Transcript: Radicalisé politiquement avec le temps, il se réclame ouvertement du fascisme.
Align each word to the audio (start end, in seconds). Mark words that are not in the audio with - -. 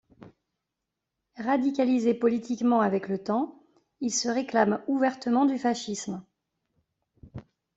Radicalisé 1.37 2.15
politiquement 2.15 2.81
avec 2.81 3.07
le 3.07 3.19
temps, 3.23 3.61
il 3.99 4.11
se 4.11 4.29
réclame 4.29 4.81
ouvertement 4.87 5.45
du 5.45 5.59
fascisme. 5.59 6.25